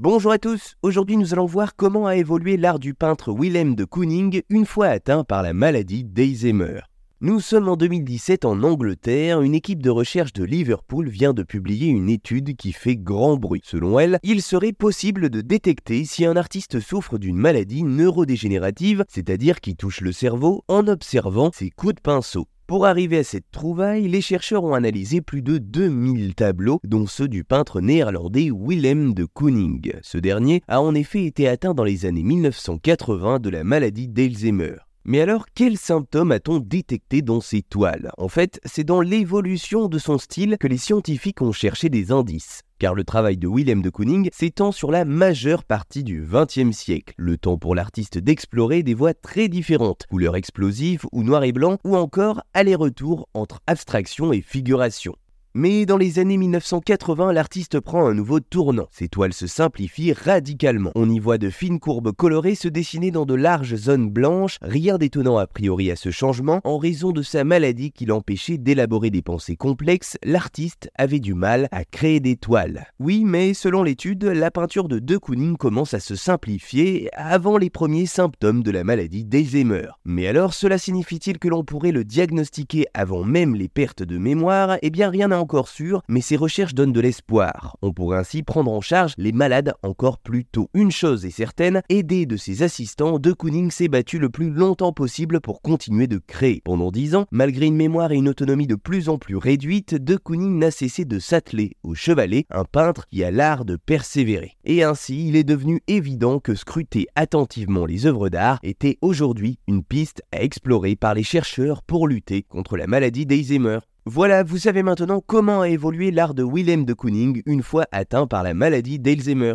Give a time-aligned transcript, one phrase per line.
[0.00, 3.84] Bonjour à tous, aujourd'hui nous allons voir comment a évolué l'art du peintre Willem de
[3.84, 6.82] Kooning une fois atteint par la maladie d'Alzheimer.
[7.20, 11.88] Nous sommes en 2017 en Angleterre, une équipe de recherche de Liverpool vient de publier
[11.88, 13.62] une étude qui fait grand bruit.
[13.64, 19.60] Selon elle, il serait possible de détecter si un artiste souffre d'une maladie neurodégénérative, c'est-à-dire
[19.60, 22.46] qui touche le cerveau, en observant ses coups de pinceau.
[22.68, 27.26] Pour arriver à cette trouvaille, les chercheurs ont analysé plus de 2000 tableaux, dont ceux
[27.26, 29.94] du peintre néerlandais Willem de Kooning.
[30.02, 34.74] Ce dernier a en effet été atteint dans les années 1980 de la maladie d'Alzheimer.
[35.06, 38.10] Mais alors, quels symptômes a-t-on détecté dans ces toiles?
[38.18, 42.64] En fait, c'est dans l'évolution de son style que les scientifiques ont cherché des indices
[42.78, 47.14] car le travail de Willem de Kooning s'étend sur la majeure partie du XXe siècle,
[47.16, 51.78] le temps pour l'artiste d'explorer des voies très différentes, couleurs explosives ou noir et blanc,
[51.84, 55.14] ou encore aller-retour entre abstraction et figuration.
[55.54, 58.86] Mais dans les années 1980, l'artiste prend un nouveau tournant.
[58.90, 60.92] Ses toiles se simplifient radicalement.
[60.94, 64.98] On y voit de fines courbes colorées se dessiner dans de larges zones blanches, rien
[64.98, 66.60] d'étonnant a priori à ce changement.
[66.64, 71.68] En raison de sa maladie qui l'empêchait d'élaborer des pensées complexes, l'artiste avait du mal
[71.72, 72.86] à créer des toiles.
[73.00, 77.70] Oui, mais selon l'étude, la peinture de De Kooning commence à se simplifier avant les
[77.70, 79.88] premiers symptômes de la maladie d'Alzheimer.
[80.04, 84.76] Mais alors, cela signifie-t-il que l'on pourrait le diagnostiquer avant même les pertes de mémoire?
[84.82, 87.78] Eh bien, rien n'a encore sûr, mais ces recherches donnent de l'espoir.
[87.80, 90.68] On pourrait ainsi prendre en charge les malades encore plus tôt.
[90.74, 94.92] Une chose est certaine, aidé de ses assistants, De Kooning s'est battu le plus longtemps
[94.92, 96.60] possible pour continuer de créer.
[96.66, 100.18] Pendant dix ans, malgré une mémoire et une autonomie de plus en plus réduites, De
[100.18, 104.52] Kooning n'a cessé de s'atteler au chevalet, un peintre qui a l'art de persévérer.
[104.64, 109.82] Et ainsi, il est devenu évident que scruter attentivement les œuvres d'art était aujourd'hui une
[109.82, 113.78] piste à explorer par les chercheurs pour lutter contre la maladie d'Alzheimer.
[114.10, 118.26] Voilà, vous savez maintenant comment a évolué l'art de Willem de Kooning une fois atteint
[118.26, 119.52] par la maladie d'Alzheimer.